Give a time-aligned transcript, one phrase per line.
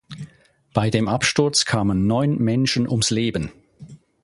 [0.73, 3.51] Bei dem Absturz kamen neun Menschen ums Leben.